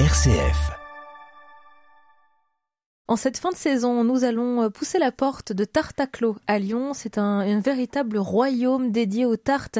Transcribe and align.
RCF. 0.00 0.72
En 3.06 3.14
cette 3.14 3.38
fin 3.38 3.50
de 3.50 3.56
saison, 3.56 4.02
nous 4.02 4.24
allons 4.24 4.62
euh, 4.62 4.68
pousser 4.70 4.98
la 4.98 5.12
porte 5.12 5.52
de 5.52 5.64
Tartaclo 5.64 6.34
à 6.48 6.58
Lyon. 6.58 6.94
C'est 6.94 7.16
un, 7.16 7.38
un, 7.40 7.60
véritable 7.60 8.18
royaume 8.18 8.90
dédié 8.90 9.24
aux 9.24 9.36
tartes, 9.36 9.78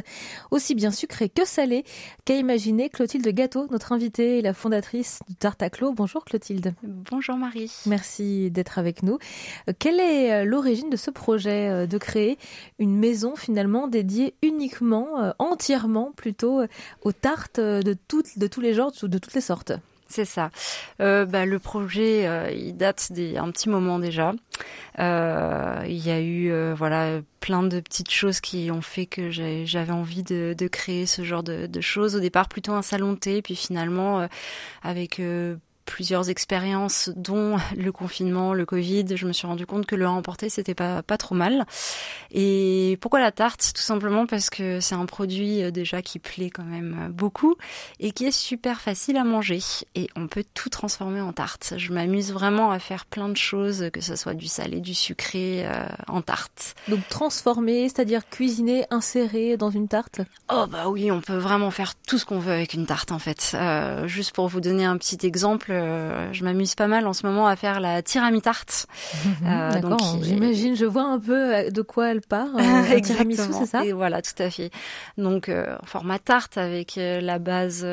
aussi 0.53 0.77
bien 0.77 0.93
sucrées 0.93 1.29
que 1.29 1.45
salées, 1.45 1.83
qu'a 2.25 2.37
imaginé 2.37 2.91
Clotilde 2.91 3.27
Gâteau, 3.27 3.67
notre 3.73 3.91
invitée 3.91 4.39
et 4.39 4.43
la 4.43 4.55
fondatrice 4.55 5.19
de 5.29 5.35
Tartaclo. 5.35 5.93
Bonjour 5.93 6.25
Clotilde. 6.25 6.75
Bonjour 6.85 7.37
Marie. 7.37 7.73
Merci 7.87 8.53
d'être 8.53 8.79
avec 8.79 9.03
nous. 9.03 9.19
Euh, 9.69 9.73
quelle 9.77 9.99
est 9.99 10.33
euh, 10.33 10.45
l'origine 10.45 10.91
de 10.91 10.97
ce 10.97 11.11
projet 11.11 11.89
de 11.89 11.99
créer 11.99 12.39
une 12.79 12.97
maison 12.97 13.35
finalement 13.35 13.89
dédiée 13.89 14.37
uniquement, 14.43 15.35
entièrement 15.41 16.13
plutôt, 16.15 16.63
aux 17.03 17.13
tartes 17.13 17.59
de, 17.59 17.97
toutes, 18.07 18.39
de 18.39 18.47
tous 18.47 18.61
les 18.61 18.75
genres, 18.75 18.93
de 19.03 19.19
toutes 19.19 19.35
les 19.35 19.41
sortes? 19.41 19.73
C'est 20.09 20.25
ça. 20.25 20.51
Euh, 21.01 21.25
bah, 21.25 21.47
le 21.47 21.59
projet, 21.59 22.27
euh, 22.27 22.51
il 22.51 22.77
date 22.77 23.13
d'un 23.13 23.51
petit 23.51 23.69
moment 23.69 23.99
déjà. 23.99 24.35
Euh, 24.99 25.83
il 25.87 26.07
y 26.07 26.11
a 26.11 26.21
eu 26.21 26.53
voilà 26.75 27.21
plein 27.41 27.63
de 27.63 27.81
petites 27.81 28.11
choses 28.11 28.41
qui 28.41 28.71
ont 28.71 28.81
fait 28.81 29.07
que 29.07 29.31
j'avais 29.31 29.93
envie 29.93 30.23
de, 30.23 30.55
créer 30.69 31.07
ce 31.07 31.25
genre 31.25 31.43
de, 31.43 31.67
de, 31.67 31.81
choses. 31.81 32.17
Au 32.17 32.21
départ, 32.21 32.49
plutôt 32.49 32.73
un 32.73 32.83
salon 32.83 33.13
de 33.13 33.19
thé, 33.19 33.43
puis 33.43 33.57
finalement, 33.57 34.29
avec 34.83 35.21
plusieurs 35.85 36.31
expériences, 36.31 37.11
dont 37.17 37.57
le 37.77 37.93
confinement, 37.93 38.55
le 38.55 38.67
Covid, 38.67 39.17
je 39.17 39.27
me 39.27 39.33
suis 39.33 39.47
rendu 39.47 39.67
compte 39.67 39.87
que 39.87 39.97
le 39.97 40.07
emporter 40.07 40.49
c'était 40.49 40.75
pas 40.75 41.03
pas 41.03 41.19
trop 41.19 41.35
mal. 41.35 41.65
Et 42.31 42.99
pourquoi 43.01 43.21
la 43.21 43.33
tarte? 43.33 43.73
Tout 43.75 43.83
simplement 43.83 44.27
parce 44.27 44.51
que 44.51 44.81
c'est 44.81 44.95
un 44.95 45.07
produit 45.07 45.63
euh, 45.63 45.71
déjà 45.71 46.03
qui 46.03 46.19
plaît 46.19 46.51
quand 46.51 46.65
même 46.65 46.97
euh, 47.01 47.09
beaucoup 47.09 47.57
et 48.01 48.13
qui 48.13 48.27
est 48.27 48.33
super 48.33 48.81
facile 48.81 49.17
à 49.17 49.25
manger. 49.25 49.61
Et 49.95 50.09
on 50.17 50.27
peut 50.27 50.45
tout 50.55 50.69
transformer 50.69 51.21
en 51.21 51.33
tarte. 51.33 51.75
Je 51.77 51.93
m'amuse 51.93 52.33
vraiment 52.33 52.71
à 52.71 52.79
faire 52.79 53.07
plein 53.07 53.29
de 53.29 53.37
choses, 53.37 53.91
que 53.93 54.01
ce 54.01 54.17
soit 54.17 54.35
du 54.35 54.47
salé, 54.47 54.81
du 54.81 54.95
sucré, 54.95 55.67
euh, 55.67 55.87
en 56.09 56.23
tarte. 56.23 56.75
Donc 56.89 57.09
transformer, 57.09 57.89
c'est-à-dire 57.89 58.29
cuisiner, 58.29 58.85
insérer 58.91 59.57
dans 59.57 59.71
une 59.71 59.89
tarte? 59.89 60.21
Oh 60.53 60.67
bah 60.69 60.89
oui, 60.89 61.11
on 61.11 61.21
peut 61.21 61.37
vraiment 61.37 61.71
faire 61.71 61.95
tout 61.95 62.19
ce 62.19 62.25
qu'on 62.25 62.39
veut 62.39 62.53
avec 62.53 62.75
une 62.75 62.87
tarte 62.87 63.13
en 63.13 63.19
fait. 63.19 63.53
Euh, 63.55 64.07
juste 64.07 64.33
pour 64.33 64.49
vous 64.49 64.61
donner 64.61 64.85
un 64.85 64.97
petit 64.97 65.27
exemple 65.27 65.73
euh, 65.75 66.33
je 66.33 66.45
m'amuse 66.45 66.75
pas 66.75 66.87
mal 66.87 67.07
en 67.07 67.13
ce 67.13 67.27
moment 67.27 67.47
à 67.47 67.57
faire 67.57 67.81
la 67.81 68.03
tiramisu 68.03 68.43
tarte. 68.43 68.87
Euh, 69.45 69.71
D'accord, 69.73 70.19
j'imagine, 70.23 70.77
je 70.77 70.85
vois 70.85 71.05
un 71.05 71.19
peu 71.19 71.55
euh, 71.55 71.71
de 71.71 71.83
quoi 71.83 72.11
elle 72.11 72.21
part. 72.21 72.49
tiramisu, 73.03 73.43
c'est 73.53 73.67
ça? 73.67 73.85
Et 73.85 73.93
voilà, 73.93 74.23
tout 74.23 74.43
à 74.43 74.51
fait. 74.51 74.71
Donc, 75.19 75.51
format 75.85 76.19
tarte 76.19 76.59
avec 76.59 76.95
la 76.97 77.39
base 77.39 77.87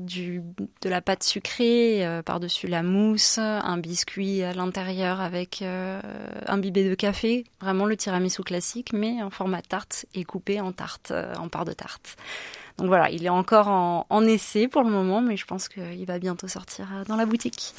du, 0.00 0.42
de 0.82 0.88
la 0.88 1.00
pâte 1.00 1.22
sucrée, 1.22 2.06
par-dessus 2.24 2.66
la 2.66 2.82
mousse, 2.82 3.38
un 3.38 3.78
biscuit 3.78 4.42
à 4.42 4.52
l'intérieur 4.52 5.20
avec 5.20 5.62
un 5.62 6.58
bibé 6.58 6.88
de 6.88 6.94
café. 6.94 7.44
Vraiment 7.60 7.86
le 7.86 7.96
tiramisu 7.96 8.42
classique, 8.42 8.92
mais 8.92 9.22
en 9.22 9.30
format 9.30 9.62
tarte 9.62 10.06
et 10.14 10.24
coupé 10.24 10.60
en 10.60 10.72
tarte, 10.72 11.12
en 11.38 11.48
part 11.48 11.64
de 11.64 11.72
tarte. 11.72 12.16
Donc 12.78 12.88
voilà, 12.88 13.08
il 13.10 13.24
est 13.24 13.30
encore 13.30 13.68
en, 13.68 14.24
essai 14.24 14.66
pour 14.66 14.82
le 14.82 14.90
moment, 14.90 15.20
mais 15.20 15.36
je 15.36 15.44
pense 15.44 15.68
qu'il 15.68 16.04
va 16.06 16.18
bientôt 16.18 16.48
sortir 16.48 16.88
euh, 16.92 17.04
dans 17.04 17.14
la 17.14 17.24
boutique. 17.24 17.72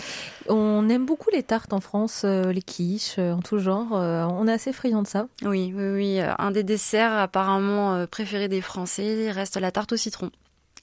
On 0.47 0.87
aime 0.87 1.05
beaucoup 1.05 1.29
les 1.33 1.43
tartes 1.43 1.73
en 1.73 1.81
France, 1.81 2.21
euh, 2.23 2.53
les 2.53 2.61
quiches, 2.61 3.15
euh, 3.17 3.33
en 3.33 3.41
tout 3.41 3.57
genre. 3.59 3.91
on 3.91 4.47
est 4.47 4.53
assez 4.53 4.71
friand 4.71 5.02
de 5.02 5.07
ça. 5.07 5.27
Oui, 5.43 5.73
oui, 5.75 5.89
oui. 5.89 6.19
Un 6.39 6.52
des 6.52 6.63
desserts 6.63 7.11
apparemment 7.11 8.05
préférés 8.07 8.47
des 8.47 8.61
Français 8.61 9.31
reste 9.31 9.57
la 9.57 9.71
tarte 9.71 9.91
au 9.91 9.97
citron 9.97 10.31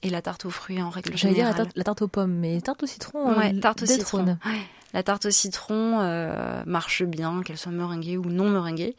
et 0.03 0.09
la 0.09 0.21
tarte 0.21 0.45
aux 0.45 0.51
fruits 0.51 0.81
en 0.81 0.89
règle 0.89 1.17
générale. 1.17 1.53
J'allais 1.53 1.65
dire 1.65 1.73
la 1.75 1.83
tarte, 1.83 2.01
aux 2.01 2.07
pommes, 2.07 2.35
mais 2.35 2.61
tarte 2.61 2.83
au 2.83 2.87
citron. 2.87 3.35
Ouais, 3.37 3.53
tarte 3.59 3.81
au 3.81 3.85
citron. 3.85 4.37
La 4.93 5.03
tarte 5.03 5.25
au 5.25 5.31
citron 5.31 5.97
marche 6.65 7.03
bien, 7.03 7.41
qu'elle 7.43 7.57
soit 7.57 7.71
meringuée 7.71 8.17
ou 8.17 8.25
non 8.25 8.49
meringuée. 8.49 8.95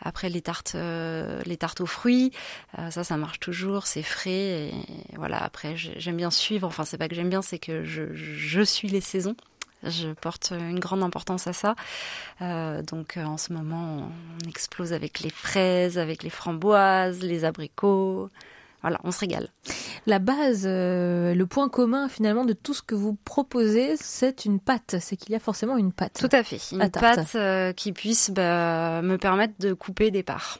Après 0.00 0.28
les 0.28 0.40
tartes, 0.40 0.72
euh, 0.74 1.40
les 1.44 1.56
tartes 1.56 1.80
aux 1.80 1.86
fruits, 1.86 2.32
euh, 2.78 2.90
ça, 2.90 3.02
ça 3.02 3.16
marche 3.16 3.40
toujours, 3.40 3.86
c'est 3.86 4.02
frais. 4.02 4.72
Voilà. 5.16 5.42
Après, 5.42 5.74
j'aime 5.76 6.16
bien 6.16 6.30
suivre. 6.30 6.66
Enfin, 6.66 6.84
c'est 6.84 6.98
pas 6.98 7.08
que 7.08 7.14
j'aime 7.14 7.30
bien, 7.30 7.42
c'est 7.42 7.58
que 7.58 7.84
je, 7.84 8.62
suis 8.62 8.88
les 8.88 9.00
saisons. 9.00 9.34
Je 9.82 10.12
porte 10.12 10.52
une 10.52 10.80
grande 10.80 11.02
importance 11.02 11.46
à 11.46 11.52
ça. 11.52 11.74
Euh, 12.42 12.82
donc 12.82 13.16
en 13.16 13.36
ce 13.38 13.52
moment, 13.52 14.10
on 14.44 14.48
explose 14.48 14.92
avec 14.92 15.20
les 15.20 15.30
fraises, 15.30 15.98
avec 15.98 16.22
les 16.22 16.30
framboises, 16.30 17.20
les 17.22 17.44
abricots. 17.44 18.30
Voilà, 18.82 19.00
on 19.04 19.10
se 19.10 19.20
régale. 19.20 19.48
La 20.06 20.18
base, 20.18 20.64
euh, 20.66 21.34
le 21.34 21.46
point 21.46 21.68
commun 21.68 22.08
finalement 22.08 22.44
de 22.44 22.52
tout 22.52 22.74
ce 22.74 22.82
que 22.82 22.94
vous 22.94 23.14
proposez, 23.24 23.96
c'est 23.96 24.44
une 24.44 24.60
pâte. 24.60 24.96
C'est 25.00 25.16
qu'il 25.16 25.32
y 25.32 25.34
a 25.34 25.40
forcément 25.40 25.76
une 25.76 25.92
pâte. 25.92 26.18
Tout 26.18 26.28
à 26.32 26.42
fait. 26.44 26.60
Une 26.72 26.88
pâte 26.90 27.34
euh, 27.34 27.72
qui 27.72 27.92
puisse 27.92 28.30
bah, 28.30 29.02
me 29.02 29.16
permettre 29.16 29.54
de 29.58 29.72
couper 29.72 30.10
des 30.10 30.22
parts. 30.22 30.58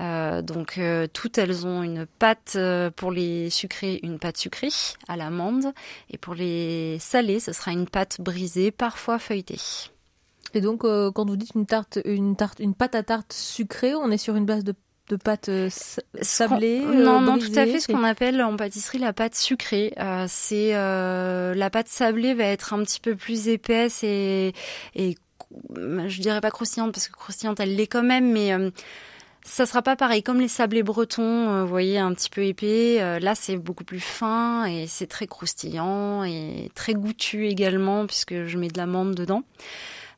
Euh, 0.00 0.40
donc 0.40 0.80
toutes 1.12 1.38
elles 1.38 1.66
ont 1.66 1.82
une 1.82 2.06
pâte 2.06 2.56
pour 2.96 3.10
les 3.10 3.50
sucrés, 3.50 3.98
une 4.04 4.20
pâte 4.20 4.36
sucrée 4.36 4.70
à 5.08 5.16
l'amande, 5.16 5.72
et 6.10 6.16
pour 6.16 6.34
les 6.34 6.98
salés, 7.00 7.40
ce 7.40 7.52
sera 7.52 7.72
une 7.72 7.88
pâte 7.88 8.20
brisée, 8.20 8.70
parfois 8.70 9.18
feuilletée. 9.18 9.60
Et 10.54 10.60
donc 10.60 10.82
quand 10.82 11.28
vous 11.28 11.36
dites 11.36 11.54
une 11.56 11.66
tarte, 11.66 11.98
une 12.04 12.36
tarte, 12.36 12.60
une 12.60 12.74
pâte 12.74 12.94
à 12.94 13.02
tarte 13.02 13.32
sucrée, 13.32 13.96
on 13.96 14.12
est 14.12 14.16
sur 14.16 14.36
une 14.36 14.46
base 14.46 14.62
de 14.62 14.74
de 15.10 15.16
pâte 15.16 15.48
euh, 15.48 15.68
sablée 16.22 16.82
euh, 16.84 16.94
Non, 16.94 17.20
non, 17.20 17.38
tout 17.38 17.52
à 17.56 17.66
fait. 17.66 17.80
Ce 17.80 17.88
qu'on 17.88 18.04
appelle 18.04 18.40
en 18.42 18.56
pâtisserie 18.56 18.98
la 18.98 19.12
pâte 19.12 19.34
sucrée. 19.34 19.92
Euh, 19.98 20.26
c'est 20.28 20.72
la 20.72 21.70
pâte 21.70 21.88
sablée 21.88 22.34
va 22.34 22.44
être 22.44 22.72
un 22.74 22.82
petit 22.82 23.00
peu 23.00 23.16
plus 23.16 23.48
épaisse 23.48 24.02
et, 24.02 24.54
et 24.94 25.16
je 25.76 26.20
dirais 26.20 26.40
pas 26.40 26.50
croustillante 26.50 26.92
parce 26.92 27.08
que 27.08 27.12
croustillante 27.12 27.58
elle 27.60 27.74
l'est 27.74 27.86
quand 27.86 28.02
même, 28.02 28.30
mais 28.30 28.52
ça 29.42 29.66
sera 29.66 29.82
pas 29.82 29.96
pareil 29.96 30.22
comme 30.22 30.40
les 30.40 30.48
sablés 30.48 30.82
bretons, 30.82 31.62
vous 31.62 31.68
voyez, 31.68 31.98
un 31.98 32.14
petit 32.14 32.30
peu 32.30 32.44
épais. 32.44 33.18
là, 33.20 33.34
c'est 33.34 33.56
beaucoup 33.56 33.84
plus 33.84 34.00
fin 34.00 34.66
et 34.66 34.86
c'est 34.86 35.06
très 35.06 35.26
croustillant 35.26 36.24
et 36.24 36.70
très 36.74 36.94
goûtu 36.94 37.48
également 37.48 38.06
puisque 38.06 38.44
je 38.46 38.58
mets 38.58 38.68
de 38.68 38.78
l'amande 38.78 39.14
dedans. 39.14 39.42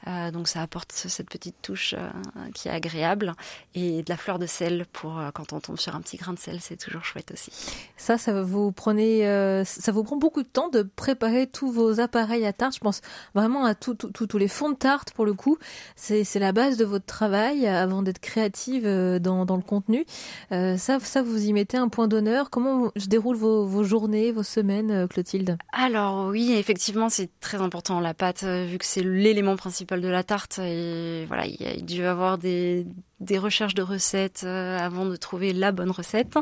Euh, 0.08 0.30
donc 0.30 0.48
ça 0.48 0.62
apporte 0.62 0.92
cette 0.92 1.30
petite 1.30 1.56
touche 1.62 1.94
euh, 1.96 2.10
qui 2.54 2.68
est 2.68 2.72
agréable 2.72 3.34
et 3.74 4.02
de 4.02 4.10
la 4.10 4.16
fleur 4.16 4.38
de 4.38 4.46
sel 4.46 4.86
pour 4.92 5.18
euh, 5.18 5.30
quand 5.32 5.52
on 5.52 5.60
tombe 5.60 5.78
sur 5.78 5.94
un 5.94 6.00
petit 6.00 6.16
grain 6.16 6.32
de 6.32 6.38
sel, 6.38 6.58
c'est 6.60 6.76
toujours 6.76 7.04
chouette 7.04 7.30
aussi. 7.32 7.52
Ça, 7.96 8.18
ça 8.18 8.42
vous 8.42 8.72
prenez, 8.72 9.22
ça 9.64 9.92
vous 9.92 10.02
prend 10.02 10.16
beaucoup 10.16 10.42
de 10.42 10.48
temps 10.48 10.68
de 10.68 10.82
préparer 10.82 11.46
tous 11.46 11.70
vos 11.70 12.00
appareils 12.00 12.44
à 12.44 12.52
tarte. 12.52 12.74
Je 12.74 12.80
pense 12.80 13.00
vraiment 13.34 13.64
à 13.64 13.74
tous 13.74 14.38
les 14.38 14.48
fonds 14.48 14.70
de 14.70 14.76
tarte 14.76 15.12
pour 15.12 15.24
le 15.24 15.34
coup. 15.34 15.58
C'est 15.94 16.38
la 16.38 16.52
base 16.52 16.76
de 16.76 16.84
votre 16.84 17.06
travail 17.06 17.66
avant 17.66 18.02
d'être 18.02 18.18
créative 18.18 18.84
dans, 19.20 19.44
dans, 19.44 19.56
le 19.56 19.62
contenu. 19.62 20.04
ça, 20.50 20.76
ça, 21.00 21.22
vous 21.22 21.46
y 21.46 21.52
mettez 21.52 21.76
un 21.76 21.88
point 21.88 22.08
d'honneur. 22.08 22.50
Comment 22.50 22.90
se 22.96 23.06
déroulent 23.06 23.36
vos, 23.36 23.66
vos 23.66 23.84
journées, 23.84 24.32
vos 24.32 24.42
semaines, 24.42 25.06
Clotilde? 25.08 25.56
Alors 25.72 26.26
oui, 26.26 26.52
effectivement, 26.52 27.08
c'est 27.08 27.30
très 27.40 27.58
important 27.58 28.00
la 28.00 28.14
pâte 28.14 28.42
vu 28.42 28.78
que 28.78 28.84
c'est 28.84 29.04
l'élément 29.04 29.56
principal 29.56 29.91
de 30.00 30.08
la 30.08 30.22
tarte. 30.22 30.58
Et 30.58 31.24
voilà, 31.26 31.46
il 31.46 31.60
y 31.60 31.66
a 31.66 31.76
dû 31.76 32.04
avoir 32.04 32.38
des, 32.38 32.86
des 33.22 33.38
recherches 33.38 33.74
de 33.74 33.82
recettes 33.82 34.42
euh, 34.44 34.78
avant 34.78 35.06
de 35.06 35.16
trouver 35.16 35.52
la 35.52 35.72
bonne 35.72 35.90
recette. 35.90 36.34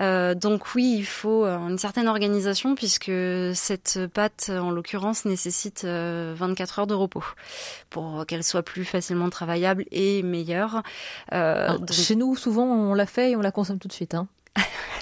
Euh, 0.00 0.34
donc 0.34 0.74
oui, 0.74 0.94
il 0.98 1.06
faut 1.06 1.44
euh, 1.44 1.56
une 1.58 1.78
certaine 1.78 2.08
organisation 2.08 2.74
puisque 2.74 3.12
cette 3.54 3.98
pâte, 4.12 4.50
en 4.50 4.70
l'occurrence, 4.70 5.24
nécessite 5.24 5.84
24 5.84 6.80
heures 6.80 6.86
de 6.86 6.94
repos 6.94 7.24
pour 7.88 8.24
qu'elle 8.26 8.44
soit 8.44 8.62
plus 8.62 8.84
facilement 8.84 9.30
travaillable 9.30 9.84
et 9.90 10.22
meilleure. 10.22 10.82
Chez 11.90 12.16
nous, 12.16 12.36
souvent, 12.36 12.64
on 12.64 12.94
la 12.94 13.06
fait 13.06 13.32
et 13.32 13.36
on 13.36 13.40
la 13.40 13.52
consomme 13.52 13.78
tout 13.78 13.88
de 13.88 13.92
suite. 13.92 14.14
Hein. 14.14 14.28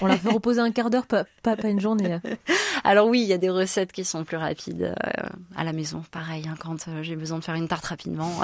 On 0.01 0.07
la 0.07 0.17
fait 0.17 0.29
reposer 0.29 0.61
un 0.61 0.71
quart 0.71 0.89
d'heure, 0.89 1.05
pas, 1.05 1.25
pas, 1.43 1.55
une 1.63 1.79
journée. 1.79 2.19
Alors 2.83 3.07
oui, 3.07 3.21
il 3.21 3.27
y 3.27 3.33
a 3.33 3.37
des 3.37 3.49
recettes 3.49 3.91
qui 3.91 4.05
sont 4.05 4.23
plus 4.23 4.37
rapides 4.37 4.83
euh, 4.83 5.29
à 5.55 5.63
la 5.63 5.73
maison, 5.73 6.03
pareil, 6.11 6.45
hein, 6.47 6.55
quand 6.59 6.87
euh, 6.87 7.03
j'ai 7.03 7.15
besoin 7.15 7.39
de 7.39 7.43
faire 7.43 7.55
une 7.55 7.67
tarte 7.67 7.85
rapidement. 7.85 8.31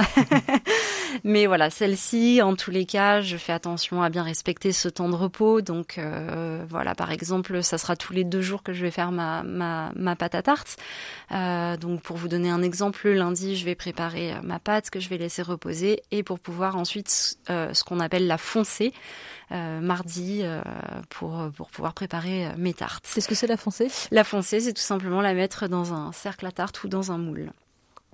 Mais 1.24 1.46
voilà, 1.46 1.70
celle-ci, 1.70 2.42
en 2.42 2.56
tous 2.56 2.72
les 2.72 2.86
cas, 2.86 3.22
je 3.22 3.38
fais 3.38 3.54
attention 3.54 4.02
à 4.02 4.10
bien 4.10 4.24
respecter 4.24 4.72
ce 4.72 4.90
temps 4.90 5.10
de 5.10 5.16
repos. 5.16 5.62
Donc 5.62 5.98
euh, 5.98 6.66
voilà, 6.70 6.96
par 6.96 7.12
exemple, 7.12 7.62
ça 7.64 7.78
sera 7.78 7.96
tous 7.96 8.14
les 8.14 8.24
deux 8.24 8.42
jours 8.42 8.64
que 8.64 8.74
je 8.74 8.82
vais 8.82 8.92
faire 8.92 9.12
ma, 9.12 9.44
ma, 9.44 9.92
ma 9.96 10.16
pâte 10.16 10.36
à 10.36 10.42
tarte. 10.42 10.78
donc 11.80 12.02
pour 12.02 12.18
vous 12.18 12.28
donner 12.28 12.50
un 12.50 12.62
exemple, 12.62 13.02
le 13.06 13.14
lundi, 13.14 13.56
je 13.56 13.66
vais 13.66 13.76
préparer 13.76 14.34
ma 14.44 14.60
pâte 14.60 14.90
que 14.90 15.00
je 15.00 15.10
vais 15.10 15.18
laisser 15.18 15.42
reposer 15.42 16.02
et 16.12 16.24
pour 16.24 16.40
pouvoir 16.40 16.76
ensuite 16.76 17.38
ce 17.48 17.84
qu'on 17.84 18.00
appelle 18.00 18.28
la 18.28 18.38
foncer. 18.38 18.94
mardi 19.52 20.44
pour 21.10 21.36
euh, 21.46 21.50
pour 21.50 21.70
pouvoir 21.70 21.94
préparer 21.94 22.48
euh, 22.48 22.50
mes 22.58 22.74
tartes. 22.74 23.10
Qu'est-ce 23.14 23.28
que 23.28 23.36
c'est 23.36 23.48
la 23.48 23.58
foncée 23.58 23.90
La 24.12 24.24
foncée, 24.24 24.60
c'est 24.60 24.74
tout 24.74 24.82
simplement 24.82 25.22
la 25.22 25.34
mettre 25.34 25.68
dans 25.68 25.94
un 25.94 26.12
cercle 26.12 26.46
à 26.46 26.52
tarte 26.52 26.84
ou 26.84 26.88
dans 26.88 27.12
un 27.12 27.18
moule 27.18 27.52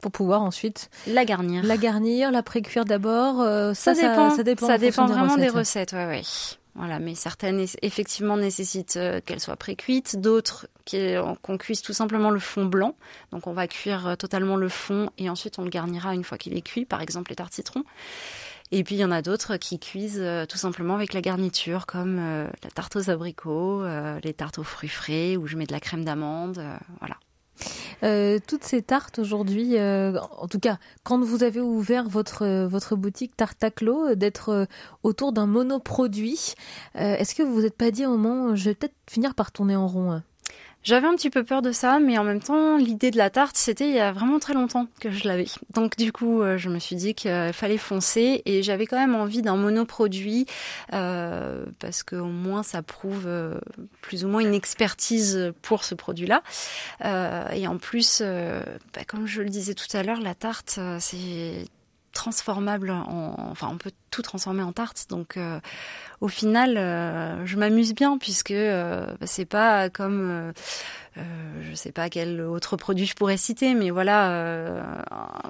pour 0.02 0.12
pouvoir 0.12 0.42
ensuite 0.42 0.90
la 1.08 1.24
garnir. 1.24 1.64
La 1.64 1.78
garnir, 1.78 2.32
la 2.32 2.44
pré-cuire 2.44 2.86
d'abord. 2.86 3.40
Euh, 3.42 3.74
ça, 3.74 3.96
ça, 3.96 4.10
dépend. 4.10 4.30
Ça, 4.36 4.44
dépend, 4.44 4.68
ça 4.68 4.78
dépend 4.78 5.06
vraiment 5.06 5.38
des 5.38 5.48
recettes. 5.48 5.94
Ouais, 5.94 6.06
ouais. 6.06 6.22
Voilà, 6.76 7.00
mais 7.00 7.16
certaines 7.16 7.66
effectivement 7.82 8.38
nécessitent 8.38 8.98
qu'elles 9.26 9.42
soient 9.42 9.58
pré-cuites, 9.58 10.20
d'autres 10.20 10.68
qu'on 11.42 11.58
cuise 11.58 11.82
tout 11.82 11.92
simplement 11.92 12.30
le 12.30 12.40
fond 12.40 12.66
blanc. 12.66 12.96
Donc 13.32 13.46
on 13.48 13.54
va 13.54 13.68
cuire 13.68 14.16
totalement 14.18 14.56
le 14.56 14.70
fond 14.70 15.10
et 15.18 15.30
ensuite 15.30 15.60
on 15.60 15.64
le 15.64 15.70
garnira 15.70 16.16
une 16.16 16.24
fois 16.24 16.38
qu'il 16.38 16.56
est 16.56 16.62
cuit, 16.62 16.86
par 16.86 17.02
exemple 17.02 17.30
les 17.30 17.36
tartes 17.36 17.54
citron. 17.54 17.84
Et 18.72 18.86
puis 18.86 18.96
il 18.96 19.00
y 19.00 19.06
en 19.06 19.12
a 19.12 19.22
d'autres 19.22 19.58
qui 19.58 19.80
cuisent 19.80 20.26
tout 20.48 20.58
simplement 20.58 20.96
avec 20.96 21.12
la 21.12 21.20
garniture, 21.20 21.86
comme 21.86 22.16
la 22.18 22.70
tarte 22.74 22.96
aux 22.96 23.10
abricots, 23.10 23.84
les 24.24 24.34
tartes 24.34 24.58
aux 24.58 24.64
fruits 24.64 24.88
frais, 24.88 25.36
où 25.36 25.48
je 25.48 25.58
mets 25.58 25.66
de 25.66 25.74
la 25.74 25.82
crème 25.82 26.06
d'amande, 26.06 26.64
voilà. 27.00 27.18
Euh, 28.04 28.40
toutes 28.48 28.64
ces 28.64 28.82
tartes 28.82 29.20
aujourd'hui, 29.20 29.78
euh, 29.78 30.20
en 30.38 30.48
tout 30.48 30.60
cas, 30.60 30.78
quand 31.04 31.20
vous 31.22 31.44
avez 31.44 31.62
ouvert 31.62 32.10
votre 32.10 32.66
votre 32.66 32.96
boutique 32.96 33.36
Tartaclo, 33.38 34.10
euh, 34.10 34.16
d'être 34.16 34.68
autour 35.04 35.34
d'un 35.34 35.46
monoproduit, 35.46 36.56
est-ce 36.96 37.36
que 37.36 37.44
vous 37.44 37.54
vous 37.54 37.66
êtes 37.66 37.78
pas 37.78 37.92
dit 37.92 38.06
au 38.06 38.18
moment, 38.18 38.56
je 38.56 38.66
vais 38.66 38.76
peut-être 38.76 38.96
finir 39.10 39.36
par 39.36 39.52
tourner 39.52 39.76
en 39.76 39.88
rond 39.88 40.12
hein? 40.12 40.24
J'avais 40.84 41.08
un 41.08 41.16
petit 41.16 41.30
peu 41.30 41.44
peur 41.44 41.62
de 41.62 41.72
ça, 41.72 42.00
mais 42.00 42.18
en 42.18 42.24
même 42.24 42.42
temps, 42.42 42.78
l'idée 42.78 43.12
de 43.12 43.18
la 43.18 43.30
tarte, 43.30 43.56
c'était 43.56 43.88
il 43.88 43.96
y 43.96 44.00
a 44.00 44.12
vraiment 44.12 44.40
très 44.40 44.54
longtemps 44.54 44.88
que 45.00 45.12
je 45.12 45.28
l'avais. 45.28 45.46
Donc 45.74 45.96
du 45.98 46.12
coup, 46.12 46.42
euh, 46.42 46.58
je 46.58 46.70
me 46.70 46.80
suis 46.80 46.96
dit 46.96 47.14
qu'il 47.14 47.52
fallait 47.54 47.78
foncer 47.78 48.42
et 48.46 48.64
j'avais 48.64 48.88
quand 48.88 48.98
même 48.98 49.16
envie 49.16 49.42
d'un 49.42 49.56
monoproduit 49.56 50.48
euh, 50.94 51.66
parce 51.80 52.04
qu'au 52.04 52.26
moins 52.26 52.64
ça 52.64 52.82
prouve 52.82 53.26
euh, 53.28 53.60
plus 54.02 54.26
ou 54.26 54.28
moins 54.28 54.42
une 54.42 54.54
expertise 54.54 55.54
pour 55.62 55.84
ce 55.84 55.94
produit-là. 55.94 56.42
Euh, 57.06 57.50
et 57.50 57.68
en 57.68 57.78
plus, 57.78 58.22
bah, 58.22 59.04
comme 59.08 59.28
je 59.28 59.42
le 59.42 59.50
disais 59.50 59.74
tout 59.74 59.86
à 59.94 60.04
l'heure, 60.04 60.20
la 60.20 60.36
tarte, 60.36 60.80
c'est 61.00 61.66
transformable 62.12 62.92
en, 62.92 63.36
enfin 63.52 63.70
on 63.72 63.78
peut 63.78 63.92
tout 64.10 64.22
transformer 64.22 64.64
en 64.64 64.72
tarte. 64.72 65.08
Donc 65.10 65.38
au 66.22 66.28
final, 66.28 66.78
euh, 66.78 67.44
je 67.48 67.58
m'amuse 67.58 67.96
bien 67.96 68.20
puisque 68.20 68.52
euh, 68.52 69.08
c'est 69.26 69.46
pas 69.46 69.90
comme 69.90 70.54
euh, 71.18 71.22
je 71.62 71.76
sais 71.76 71.92
pas 71.92 72.10
quel 72.10 72.40
autre 72.40 72.78
produit 72.78 73.06
je 73.06 73.16
pourrais 73.16 73.36
citer, 73.36 73.74
mais 73.74 73.90
voilà, 73.90 74.32
euh, 74.32 74.82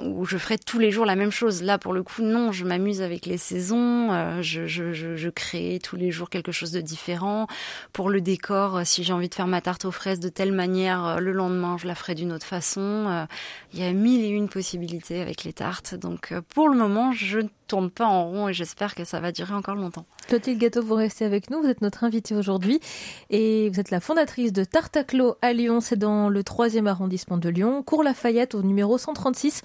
où 0.04 0.26
je 0.26 0.38
ferais 0.38 0.58
tous 0.58 0.80
les 0.80 0.90
jours 0.90 1.06
la 1.06 1.16
même 1.16 1.32
chose. 1.32 1.62
Là, 1.62 1.78
pour 1.78 1.94
le 1.94 2.02
coup, 2.02 2.24
non, 2.24 2.52
je 2.52 2.66
m'amuse 2.66 3.02
avec 3.02 3.28
les 3.28 3.38
saisons, 3.38 4.12
euh, 4.12 4.42
je, 4.42 4.66
je, 4.66 4.92
je, 4.92 5.16
je, 5.16 5.30
crée 5.30 5.80
tous 5.84 5.96
les 5.96 6.10
jours 6.10 6.32
quelque 6.32 6.52
chose 6.52 6.72
de 6.72 6.82
différent. 6.82 7.46
Pour 7.94 8.10
le 8.10 8.22
décor, 8.22 8.82
si 8.86 9.04
j'ai 9.04 9.14
envie 9.14 9.30
de 9.30 9.36
faire 9.36 9.48
ma 9.48 9.62
tarte 9.62 9.86
aux 9.86 9.92
fraises 9.92 10.20
de 10.20 10.30
telle 10.30 10.52
manière, 10.52 11.22
le 11.22 11.32
lendemain, 11.32 11.78
je 11.78 11.88
la 11.88 11.94
ferai 11.94 12.16
d'une 12.16 12.32
autre 12.32 12.46
façon. 12.46 13.28
Il 13.74 13.80
y 13.80 13.84
a 13.84 13.94
mille 13.94 14.24
et 14.24 14.30
une 14.30 14.50
possibilités 14.50 15.22
avec 15.22 15.44
les 15.44 15.54
tartes. 15.54 15.94
Donc, 15.94 16.34
pour 16.54 16.70
le 16.70 16.78
moment, 16.78 17.12
je 17.12 17.40
ne 17.40 17.50
tourne 17.72 17.90
pas 17.90 18.06
en 18.06 18.30
rond 18.30 18.50
et 18.50 18.54
j'espère 18.54 18.96
que 18.96 19.06
ça 19.06 19.22
va 19.22 19.32
durer 19.32 19.54
encore 19.54 19.76
longtemps. 19.76 20.06
Clotilde 20.28 20.60
Gâteau, 20.60 20.84
vous 20.84 20.96
restez 20.96 21.24
avec 21.24 21.50
nous. 21.50 21.62
Vous 21.62 21.70
êtes 21.70 21.82
notre 21.82 22.04
invitée 22.04 22.36
aujourd'hui 22.36 22.82
et 23.30 23.70
vous 23.70 23.80
êtes 23.80 23.92
la 23.92 24.02
fondatrice 24.02 24.52
de 24.52 24.66
Tartaclo 24.66 25.36
à 25.42 25.54
Lyon. 25.54 25.80
C'est 25.80 25.96
dans 25.96 26.28
le 26.28 26.44
troisième 26.44 26.86
arrondissement 26.88 27.38
de 27.38 27.48
Lyon, 27.48 27.82
cours 27.82 28.04
Lafayette 28.04 28.56
au 28.56 28.62
numéro 28.62 28.98
136. 28.98 29.62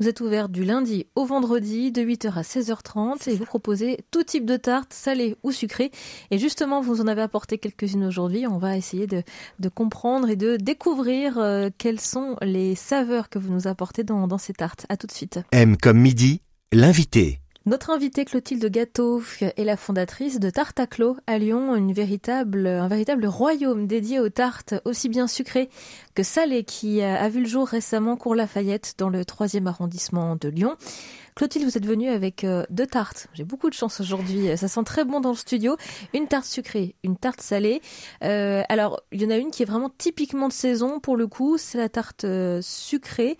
Vous 0.00 0.08
êtes 0.08 0.20
ouvert 0.20 0.48
du 0.48 0.64
lundi 0.64 1.06
au 1.14 1.26
vendredi 1.26 1.92
de 1.92 2.02
8h 2.02 2.32
à 2.36 2.42
16h30 2.42 3.30
et 3.30 3.36
vous 3.36 3.44
proposez 3.44 4.00
tout 4.10 4.24
type 4.24 4.46
de 4.46 4.56
tartes, 4.56 4.92
salées 4.92 5.36
ou 5.44 5.52
sucrées. 5.52 5.92
Et 6.32 6.38
justement, 6.38 6.80
vous 6.80 7.00
en 7.02 7.06
avez 7.06 7.22
apporté 7.22 7.58
quelques-unes 7.58 8.04
aujourd'hui. 8.04 8.48
On 8.48 8.58
va 8.58 8.76
essayer 8.76 9.06
de, 9.06 9.22
de, 9.60 9.68
comprendre 9.68 10.28
et 10.28 10.34
de 10.34 10.56
découvrir 10.56 11.38
euh, 11.38 11.70
quelles 11.78 12.00
sont 12.00 12.34
les 12.42 12.74
saveurs 12.74 13.28
que 13.28 13.38
vous 13.38 13.52
nous 13.52 13.68
apportez 13.68 14.02
dans, 14.02 14.26
dans 14.26 14.38
ces 14.38 14.54
tartes. 14.54 14.86
À 14.88 14.96
tout 14.96 15.06
de 15.06 15.12
suite. 15.12 15.38
M 15.52 15.76
comme 15.76 16.00
midi, 16.00 16.40
l'invité. 16.72 17.38
Notre 17.66 17.88
invitée 17.88 18.26
Clotilde 18.26 18.66
Gâteau 18.66 19.22
est 19.40 19.64
la 19.64 19.78
fondatrice 19.78 20.38
de 20.38 20.50
Tartaclo 20.50 21.16
à 21.26 21.38
Lyon, 21.38 21.74
une 21.74 21.94
véritable, 21.94 22.66
un 22.66 22.88
véritable 22.88 23.24
royaume 23.24 23.86
dédié 23.86 24.20
aux 24.20 24.28
tartes 24.28 24.74
aussi 24.84 25.08
bien 25.08 25.26
sucrées 25.26 25.70
que 26.14 26.22
salées 26.22 26.64
qui 26.64 27.00
a 27.00 27.26
vu 27.30 27.40
le 27.40 27.48
jour 27.48 27.66
récemment 27.66 28.18
cours 28.18 28.34
Lafayette 28.34 28.96
dans 28.98 29.08
le 29.08 29.24
troisième 29.24 29.66
arrondissement 29.66 30.36
de 30.36 30.50
Lyon. 30.50 30.76
Clotilde, 31.36 31.64
vous 31.64 31.76
êtes 31.76 31.84
venue 31.84 32.10
avec 32.10 32.44
euh, 32.44 32.62
deux 32.70 32.86
tartes. 32.86 33.26
J'ai 33.34 33.42
beaucoup 33.42 33.68
de 33.68 33.74
chance 33.74 34.00
aujourd'hui. 34.00 34.56
Ça 34.56 34.68
sent 34.68 34.84
très 34.84 35.04
bon 35.04 35.18
dans 35.20 35.30
le 35.30 35.36
studio. 35.36 35.76
Une 36.12 36.28
tarte 36.28 36.44
sucrée, 36.44 36.94
une 37.02 37.16
tarte 37.16 37.40
salée. 37.40 37.82
Euh, 38.22 38.62
alors, 38.68 39.00
il 39.10 39.20
y 39.20 39.26
en 39.26 39.30
a 39.30 39.36
une 39.36 39.50
qui 39.50 39.64
est 39.64 39.66
vraiment 39.66 39.90
typiquement 39.98 40.46
de 40.46 40.52
saison 40.52 41.00
pour 41.00 41.16
le 41.16 41.26
coup. 41.26 41.58
C'est 41.58 41.76
la 41.76 41.88
tarte 41.88 42.22
euh, 42.22 42.60
sucrée. 42.62 43.36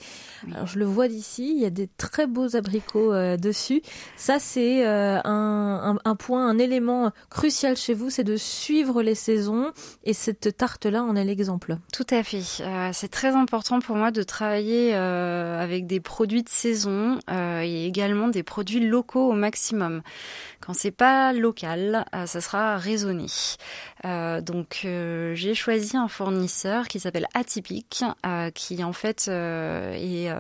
Alors, 0.53 0.67
je 0.67 0.81
le 0.81 0.85
vois 0.87 1.07
d'ici. 1.07 1.53
Il 1.55 1.63
y 1.63 1.67
a 1.67 1.71
des 1.71 1.87
très 1.87 2.27
beaux 2.27 2.57
abricots 2.57 3.13
euh, 3.13 3.37
dessus. 3.37 3.81
Ça, 4.17 4.41
c'est 4.41 4.85
euh, 4.85 5.21
un, 5.23 5.95
un, 5.95 5.99
un, 6.05 6.17
point, 6.17 6.49
un 6.49 6.59
élément 6.59 7.13
crucial 7.31 7.77
chez 7.77 7.95
vous, 7.95 8.11
c'est 8.11 8.25
de 8.25 8.37
suivre 8.37 9.05
les 9.05 9.15
saisons. 9.15 9.71
Et 10.03 10.15
cette 10.15 10.57
tarte-là 10.57 11.05
en 11.05 11.15
est 11.15 11.25
l'exemple. 11.25 11.77
Tout 11.93 12.07
à 12.11 12.25
fait. 12.25 12.43
c'est 12.93 13.11
très 13.11 13.37
important 13.37 13.79
pour 13.79 13.95
moi 13.95 14.11
de 14.11 14.25
travailler 14.25 14.95
avec 14.95 15.87
des 15.87 16.01
produits 16.01 16.43
de 16.43 16.49
saison 16.49 17.21
et 17.31 17.84
également 17.87 18.29
des 18.29 18.43
produits 18.43 18.81
locaux 18.81 19.31
au 19.31 19.35
maximum. 19.35 20.03
Quand 20.61 20.75
c'est 20.75 20.91
pas 20.91 21.33
local, 21.33 22.05
euh, 22.15 22.27
ça 22.27 22.41
sera 22.41 22.79
raisonné. 22.79 23.27
Euh, 24.05 24.41
donc 24.41 24.83
euh, 24.85 25.35
j'ai 25.35 25.55
choisi 25.55 25.97
un 25.97 26.09
fournisseur 26.09 26.89
qui 26.89 27.01
s'appelle 27.01 27.27
Atypique, 27.35 28.05
qui 28.55 28.85
en 28.85 28.93
fait 28.93 29.29
est 29.29 30.33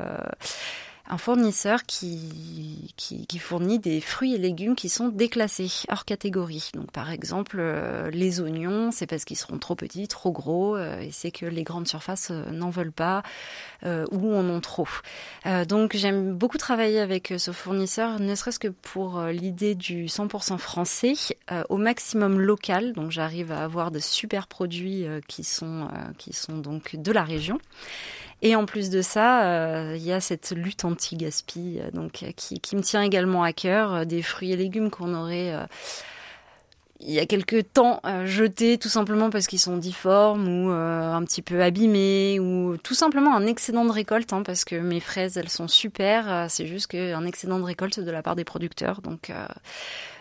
un 1.08 1.18
fournisseur 1.18 1.82
qui, 1.82 2.94
qui, 2.96 3.26
qui, 3.26 3.38
fournit 3.38 3.78
des 3.78 4.00
fruits 4.00 4.34
et 4.34 4.38
légumes 4.38 4.74
qui 4.74 4.88
sont 4.88 5.08
déclassés 5.08 5.70
hors 5.90 6.06
catégorie. 6.06 6.70
Donc 6.74 6.92
par 6.92 7.10
exemple 7.10 7.58
euh, 7.60 8.10
les 8.10 8.40
oignons, 8.40 8.90
c'est 8.90 9.06
parce 9.06 9.26
qu'ils 9.26 9.36
seront 9.36 9.58
trop 9.58 9.74
petits, 9.74 10.08
trop 10.08 10.32
gros, 10.32 10.76
euh, 10.76 11.00
et 11.00 11.10
c'est 11.12 11.30
que 11.30 11.44
les 11.44 11.62
grandes 11.62 11.86
surfaces 11.86 12.30
euh, 12.30 12.50
n'en 12.50 12.70
veulent 12.70 12.92
pas 12.92 13.22
euh, 13.84 14.06
ou 14.12 14.34
en 14.34 14.48
ont 14.48 14.60
trop. 14.60 14.88
Donc 15.68 15.94
j'aime 15.94 16.34
beaucoup 16.34 16.58
travailler 16.58 17.00
avec 17.00 17.32
ce 17.36 17.52
fournisseur, 17.52 18.18
ne 18.18 18.34
serait-ce 18.34 18.58
que 18.58 18.68
pour 18.68 19.22
l'idée 19.22 19.74
du 19.74 20.06
100% 20.06 20.58
français, 20.58 21.14
au 21.68 21.76
maximum 21.76 22.40
local. 22.40 22.92
Donc 22.92 23.10
j'arrive 23.10 23.52
à 23.52 23.62
avoir 23.62 23.90
de 23.90 23.98
super 23.98 24.46
produits 24.46 25.06
qui 25.28 25.44
sont 25.44 25.88
qui 26.18 26.32
sont 26.32 26.58
donc 26.58 26.96
de 26.96 27.12
la 27.12 27.22
région. 27.22 27.58
Et 28.44 28.56
en 28.56 28.66
plus 28.66 28.90
de 28.90 29.00
ça, 29.00 29.44
euh, 29.44 29.94
il 29.96 30.04
y 30.04 30.12
a 30.12 30.20
cette 30.20 30.50
lutte 30.50 30.84
anti-gaspi, 30.84 31.78
euh, 31.80 31.90
donc 31.92 32.22
euh, 32.22 32.30
qui, 32.36 32.76
me 32.76 32.82
tient 32.82 33.00
également 33.00 33.42
à 33.42 33.54
cœur, 33.54 34.04
des 34.04 34.20
fruits 34.20 34.52
et 34.52 34.56
légumes 34.56 34.90
qu'on 34.90 35.14
aurait 35.14 35.54
il 37.00 37.10
y 37.10 37.18
a 37.18 37.26
quelques 37.26 37.72
temps 37.72 38.00
jetés 38.24 38.78
tout 38.78 38.88
simplement 38.88 39.28
parce 39.28 39.46
qu'ils 39.46 39.58
sont 39.58 39.76
difformes 39.76 40.48
ou 40.48 40.70
un 40.70 41.22
petit 41.24 41.42
peu 41.42 41.62
abîmés 41.62 42.38
ou 42.40 42.76
tout 42.78 42.94
simplement 42.94 43.36
un 43.36 43.46
excédent 43.46 43.84
de 43.84 43.90
récolte 43.90 44.32
hein, 44.32 44.42
parce 44.42 44.64
que 44.64 44.76
mes 44.76 45.00
fraises 45.00 45.36
elles 45.36 45.50
sont 45.50 45.68
super 45.68 46.46
c'est 46.48 46.66
juste 46.66 46.86
qu'un 46.86 47.26
excédent 47.26 47.58
de 47.58 47.64
récolte 47.64 48.00
de 48.00 48.10
la 48.10 48.22
part 48.22 48.36
des 48.36 48.44
producteurs 48.44 49.02
donc 49.02 49.30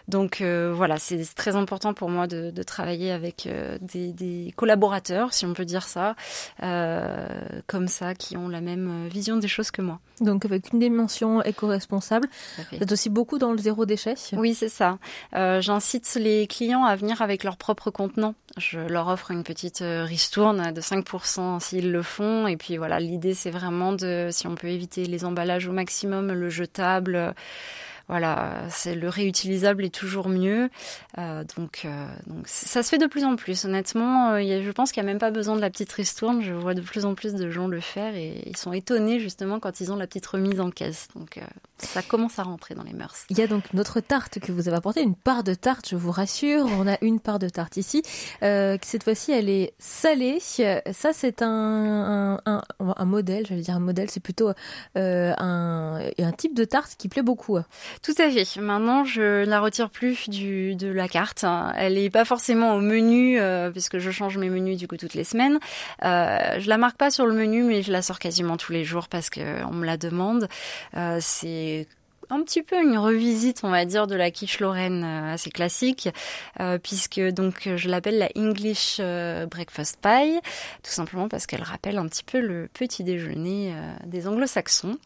donc 0.08 0.42
euh, 0.42 0.74
voilà, 0.76 0.98
c'est 0.98 1.24
très 1.36 1.56
important 1.56 1.94
pour 1.94 2.10
moi 2.10 2.28
de, 2.28 2.52
de 2.52 2.64
travailler 2.64 3.12
avec 3.12 3.48
euh, 3.48 3.78
des, 3.82 4.12
des, 4.12 4.54
collaborateurs, 4.56 5.34
si 5.34 5.46
on 5.46 5.54
peut 5.54 5.66
dire 5.66 5.84
ça, 5.84 6.16
euh, 6.62 7.28
comme 7.68 7.88
ça, 7.88 8.14
qui 8.14 8.36
ont 8.36 8.50
la 8.50 8.60
même 8.60 9.08
vision 9.08 9.38
des 9.38 9.48
choses 9.48 9.72
que 9.72 9.82
moi. 9.82 10.00
Donc 10.20 10.46
avec 10.46 10.74
une 10.74 10.80
dimension 10.80 11.42
éco-responsable, 11.42 12.28
vous 12.72 12.84
êtes 12.84 12.92
aussi 12.92 13.10
beaucoup 13.10 13.38
dans 13.38 13.52
le 13.52 13.58
zéro 13.58 13.86
déchet 13.86 14.16
Oui, 14.34 14.54
c'est 14.54 14.70
ça. 14.70 14.98
Euh, 15.36 15.62
J'incite 15.62 16.16
les 16.16 16.48
clients 16.48 16.84
à 16.84 16.96
venir 16.96 17.22
avec 17.22 17.44
leur 17.44 17.56
propre 17.58 17.90
contenant. 17.90 18.36
Je 18.58 18.80
leur 18.80 19.08
offre 19.08 19.32
une 19.32 19.44
petite 19.44 19.84
ristourne 19.84 20.72
de 20.72 20.82
5% 20.82 21.60
s'ils 21.60 21.92
le 21.92 22.04
font. 22.04 22.46
Et 22.46 22.58
puis 22.58 22.78
voilà, 22.78 23.00
l'idée 23.00 23.34
c'est 23.34 23.52
vraiment 23.52 23.94
de, 23.94 24.30
si 24.32 24.48
on 24.48 24.56
peut 24.56 24.68
éviter 24.68 25.06
les 25.06 25.26
emballages 25.26 25.68
au 25.68 25.72
maximum, 25.72 26.32
le 26.32 26.50
jetable 26.50 27.34
voilà, 28.10 28.66
c'est 28.70 28.96
le 28.96 29.08
réutilisable 29.08 29.86
est 29.86 29.94
toujours 29.94 30.28
mieux. 30.28 30.70
Euh, 31.18 31.44
donc, 31.58 31.84
euh, 31.86 32.08
ça 32.46 32.84
se 32.84 32.90
fait 32.90 32.98
de 32.98 33.08
plus 33.08 33.24
en 33.24 33.36
plus. 33.38 33.64
Honnêtement, 33.64 34.32
euh, 34.32 34.62
je 34.62 34.72
pense 34.72 34.92
qu'il 34.92 35.02
n'y 35.02 35.10
a 35.10 35.12
même 35.12 35.20
pas 35.20 35.32
besoin 35.32 35.56
de 35.56 35.62
la 35.62 35.70
petite 35.70 35.92
ristourne. 35.94 36.42
Je 36.42 36.52
vois 36.52 36.74
de 36.74 36.82
plus 36.82 37.06
en 37.06 37.16
plus 37.16 37.34
de 37.34 37.50
gens 37.50 37.68
le 37.68 37.80
faire 37.80 38.14
et 38.16 38.44
ils 38.46 38.58
sont 38.58 38.74
étonnés 38.74 39.20
justement 39.20 39.60
quand 39.60 39.80
ils 39.80 39.92
ont 39.92 39.96
la 39.96 40.06
petite 40.06 40.26
remise 40.26 40.60
en 40.60 40.70
caisse. 40.70 41.08
Donc 41.16 41.40
ça 41.78 42.02
commence 42.02 42.40
à 42.40 42.44
rentrer 42.44 42.76
dans 42.76 42.84
les 42.84 42.94
mœurs. 42.94 43.26
Il 43.30 43.38
y 43.38 43.42
a 43.42 43.48
donc 43.48 43.74
notre 43.74 44.02
tarte 44.02 44.40
que 44.40 44.52
vous 44.52 44.68
avez 44.68 44.78
apportée, 44.78 45.02
une 45.02 45.16
part 45.16 45.44
de 45.44 45.54
tarte, 45.54 45.90
je 45.90 45.96
vous 45.96 46.12
rassure. 46.12 46.66
On 46.78 46.88
a 46.88 46.98
une 47.02 47.20
part 47.20 47.40
de 47.40 47.48
tarte 47.48 47.78
ici. 47.78 48.04
Cette 48.42 49.04
fois-ci, 49.04 49.32
elle 49.32 49.50
est 49.50 49.74
salée. 49.80 50.40
Ça, 50.40 51.14
c'est 51.14 51.42
un, 51.42 52.40
modèle, 53.06 53.46
j'allais 53.48 53.62
dire 53.62 53.76
un 53.76 53.80
modèle, 53.80 54.10
c'est 54.10 54.20
plutôt 54.20 54.52
un, 54.96 56.00
un 56.18 56.32
type 56.34 56.54
de 56.54 56.66
tarte 56.66 56.96
qui 56.98 57.08
plaît 57.08 57.22
beaucoup. 57.22 57.60
Tout 58.04 58.16
à 58.18 58.30
fait. 58.30 58.60
Maintenant, 58.60 59.06
je 59.06 59.46
la 59.46 59.62
retire 59.62 59.90
plus 59.90 60.28
de 60.30 60.88
la 60.90 61.08
carte. 61.08 61.46
Elle 61.78 61.94
n'est 61.94 62.10
pas 62.10 62.26
forcément 62.26 62.76
au 62.76 62.82
menu, 62.82 63.40
euh, 63.40 63.72
puisque 63.72 63.98
je 63.98 64.12
change 64.12 64.38
mes 64.38 64.50
menus 64.50 64.78
du 64.78 64.90
coup 64.90 64.98
toutes 64.98 65.14
les 65.14 65.24
semaines. 65.24 65.58
Euh, 66.04 66.60
je 66.60 66.68
la 66.68 66.78
marque 66.78 66.98
pas 66.98 67.12
sur 67.12 67.26
le 67.26 67.34
menu, 67.34 67.64
mais 67.64 67.82
je 67.82 67.94
la 67.94 68.02
sors 68.02 68.20
quasiment 68.20 68.58
tous 68.58 68.74
les 68.74 68.84
jours 68.84 69.08
parce 69.08 69.30
qu'on 69.30 69.72
me 69.72 69.86
la 69.86 69.96
demande. 69.96 70.50
Euh, 70.98 71.20
c'est 71.22 71.88
un 72.30 72.42
petit 72.44 72.62
peu 72.62 72.82
une 72.82 72.98
revisite, 72.98 73.62
on 73.64 73.70
va 73.70 73.86
dire, 73.86 74.08
de 74.08 74.16
la 74.16 74.32
quiche 74.32 74.60
lorraine 74.60 75.04
euh, 75.04 75.34
assez 75.34 75.50
classique, 75.50 76.10
euh, 76.60 76.78
puisque 76.78 77.20
donc 77.20 77.70
je 77.76 77.90
l'appelle 77.90 78.18
la 78.18 78.30
English 78.38 78.98
euh, 79.00 79.46
Breakfast 79.46 80.00
Pie, 80.02 80.40
tout 80.84 80.92
simplement 80.92 81.28
parce 81.28 81.46
qu'elle 81.46 81.64
rappelle 81.64 81.98
un 81.98 82.08
petit 82.08 82.24
peu 82.24 82.40
le 82.40 82.70
petit 82.74 83.04
déjeuner 83.04 83.74
des 84.06 84.28
Anglo-Saxons. 84.28 84.98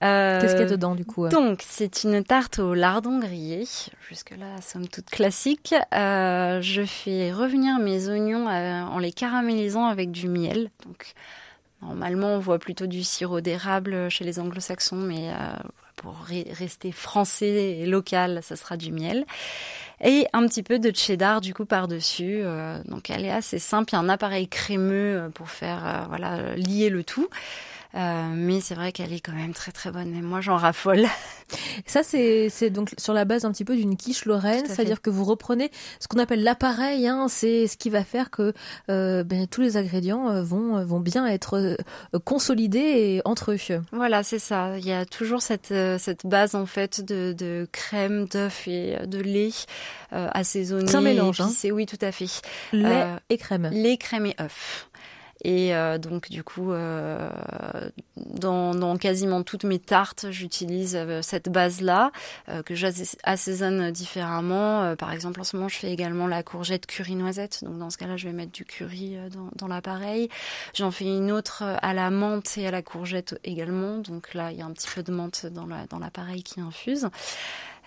Qu'est-ce 0.00 0.52
qu'il 0.52 0.60
y 0.60 0.64
a 0.64 0.70
dedans 0.70 0.94
du 0.94 1.04
coup 1.04 1.28
Donc 1.28 1.62
c'est 1.66 2.04
une 2.04 2.24
tarte 2.24 2.58
au 2.58 2.74
lardon 2.74 3.18
grillé, 3.18 3.66
jusque-là 4.08 4.60
somme 4.60 4.88
toute 4.88 5.10
classique. 5.10 5.74
je 5.92 6.84
fais 6.86 7.32
revenir 7.32 7.78
mes 7.78 8.08
oignons 8.08 8.46
en 8.48 8.98
les 8.98 9.12
caramélisant 9.12 9.86
avec 9.86 10.10
du 10.10 10.28
miel, 10.28 10.70
donc 10.84 11.14
Normalement, 11.82 12.28
on 12.28 12.38
voit 12.38 12.58
plutôt 12.58 12.86
du 12.86 13.02
sirop 13.02 13.40
d'érable 13.40 14.08
chez 14.08 14.24
les 14.24 14.38
anglo-saxons, 14.38 14.96
mais 14.96 15.30
pour 15.96 16.16
rester 16.58 16.92
français 16.92 17.78
et 17.78 17.86
local, 17.86 18.40
ça 18.42 18.56
sera 18.56 18.76
du 18.76 18.92
miel. 18.92 19.24
Et 20.04 20.26
un 20.32 20.46
petit 20.48 20.64
peu 20.64 20.78
de 20.80 20.94
cheddar 20.94 21.40
du 21.40 21.54
coup 21.54 21.64
par-dessus. 21.64 22.40
Euh, 22.42 22.82
donc 22.86 23.08
elle 23.08 23.24
est 23.24 23.30
assez 23.30 23.60
simple. 23.60 23.90
Il 23.92 23.94
y 23.94 23.96
a 23.96 24.00
un 24.00 24.08
appareil 24.08 24.48
crémeux 24.48 25.16
euh, 25.16 25.28
pour 25.28 25.48
faire 25.48 25.86
euh, 25.86 26.04
voilà 26.08 26.56
lier 26.56 26.90
le 26.90 27.04
tout. 27.04 27.28
Euh, 27.94 28.32
mais 28.34 28.60
c'est 28.60 28.74
vrai 28.74 28.92
qu'elle 28.92 29.12
est 29.12 29.20
quand 29.20 29.32
même 29.32 29.52
très 29.52 29.70
très 29.70 29.90
bonne 29.90 30.14
et 30.14 30.22
moi 30.22 30.40
j'en 30.40 30.56
raffole. 30.56 31.04
Ça 31.86 32.02
c'est 32.02 32.70
donc 32.70 32.94
sur 32.96 33.12
la 33.12 33.26
base 33.26 33.44
un 33.44 33.52
petit 33.52 33.64
peu 33.64 33.76
d'une 33.76 33.96
quiche 33.96 34.24
lorraine, 34.24 34.64
c'est-à-dire 34.66 35.02
que 35.02 35.10
vous 35.10 35.24
reprenez 35.24 35.70
ce 36.00 36.08
qu'on 36.08 36.18
appelle 36.18 36.42
l'appareil, 36.42 37.06
hein, 37.06 37.26
c'est 37.28 37.66
ce 37.66 37.76
qui 37.76 37.90
va 37.90 38.04
faire 38.04 38.30
que 38.30 38.54
euh, 38.88 39.22
ben, 39.22 39.46
tous 39.46 39.60
les 39.60 39.76
ingrédients 39.76 40.30
euh, 40.30 40.42
vont 40.42 40.82
vont 40.84 41.00
bien 41.00 41.26
être 41.26 41.76
consolidés 42.24 43.20
entre 43.26 43.52
eux. 43.52 43.58
Voilà, 43.92 44.22
c'est 44.22 44.38
ça. 44.38 44.78
Il 44.78 44.86
y 44.86 44.92
a 44.92 45.04
toujours 45.04 45.42
cette 45.42 45.74
cette 45.98 46.26
base 46.26 46.54
en 46.54 46.64
fait 46.64 47.04
de, 47.04 47.34
de 47.36 47.68
crème, 47.70 48.26
d'œuf 48.26 48.66
et 48.66 48.96
de 49.06 49.18
lait 49.18 49.52
assaisonné. 50.10 50.86
C'est 50.86 50.96
un 50.96 51.02
mélange. 51.02 51.40
Hein. 51.42 51.50
Oui, 51.70 51.84
tout 51.84 51.98
à 52.00 52.12
fait. 52.12 52.40
Lait 52.72 53.06
et 53.28 53.36
crème. 53.36 53.68
Lait, 53.70 53.98
crème 53.98 54.26
et 54.26 54.36
œuf. 54.40 54.88
Et 55.42 55.74
euh, 55.74 55.98
donc 55.98 56.30
du 56.30 56.44
coup, 56.44 56.72
euh, 56.72 57.30
dans, 58.16 58.74
dans, 58.74 58.96
quasiment 58.96 59.42
toutes 59.42 59.64
mes 59.64 59.78
tartes, 59.78 60.26
j'utilise 60.30 60.96
euh, 60.96 61.20
cette 61.22 61.48
base-là 61.48 62.12
que 62.64 62.74
j'assaisonne 62.74 63.90
différemment. 63.90 64.94
par 64.96 65.12
exemple, 65.12 65.40
en 65.40 65.44
ce 65.44 65.56
moment, 65.56 65.68
je 65.68 65.76
fais 65.76 65.92
également 65.92 66.26
la 66.26 66.42
courgette 66.42 66.86
curry 66.86 67.14
noisette. 67.14 67.64
Donc 67.64 67.78
dans 67.78 67.90
ce 67.90 67.98
cas-là, 67.98 68.16
je 68.16 68.26
vais 68.26 68.32
mettre 68.32 68.52
du 68.52 68.64
curry 68.64 69.16
dans, 69.32 69.48
dans 69.56 69.68
l'appareil. 69.68 70.28
J'en 70.74 70.90
fais 70.90 71.04
une 71.06 71.32
autre 71.32 71.62
à 71.62 71.94
la 71.94 72.10
menthe 72.10 72.58
et 72.58 72.66
à 72.66 72.70
la 72.70 72.82
courgette 72.82 73.38
également. 73.44 73.98
Donc 73.98 74.34
là, 74.34 74.52
il 74.52 74.58
y 74.58 74.62
a 74.62 74.66
un 74.66 74.72
petit 74.72 74.88
peu 74.94 75.02
de 75.02 75.12
menthe 75.12 75.46
dans 75.46 75.66
l'appareil 75.66 76.42
dans 76.42 76.42
qui 76.42 76.60
infuse. 76.60 77.08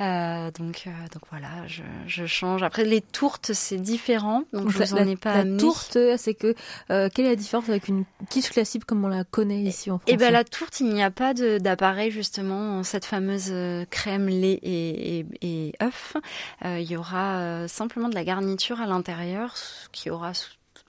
Euh, 0.02 0.52
donc, 0.52 0.84
euh, 0.88 0.90
donc 1.14 1.24
voilà, 1.30 1.68
je, 1.68 1.84
je, 2.06 2.26
change. 2.26 2.64
Après, 2.64 2.84
les 2.84 3.02
tourtes, 3.02 3.54
c'est 3.54 3.78
différent. 3.78 4.44
Donc, 4.52 4.70
je 4.70 4.78
vous 4.78 4.94
en 4.94 5.08
ai 5.08 5.16
pas 5.16 5.44
La 5.44 5.58
tourte, 5.58 5.98
c'est 6.18 6.34
que 6.34 6.54
euh, 6.92 7.10
quelle 7.14 7.26
est 7.26 7.30
la 7.30 7.36
différence 7.36 7.70
avec 7.70 7.88
une 7.88 8.04
quiche 8.30 8.50
classique 8.50 8.86
comme 8.86 9.06
on 9.06 9.08
la 9.08 9.24
connaît 9.24 9.62
ici 9.62 9.92
en 9.92 10.00
France 10.00 10.10
Eh 10.12 10.18
ben, 10.18 10.32
la 10.32 10.44
tourte, 10.44 10.80
il 10.82 10.90
n'y 10.90 11.04
a 11.04 11.12
pas 11.12 11.34
d'appareil 11.34 12.12
justement, 12.12 12.84
cette 12.84 13.06
fameuse 13.06 13.54
crème, 13.90 14.28
lait 14.28 14.60
et, 14.62 15.20
et, 15.20 15.26
et 15.42 15.74
œuf. 15.82 16.18
il 16.64 16.84
y 16.84 16.98
aura 16.98 17.68
simplement 17.68 18.10
de 18.10 18.16
la 18.16 18.26
garniture 18.26 18.82
à 18.82 18.88
l'intérieur, 18.88 19.54
qui 19.92 20.10
aura 20.10 20.34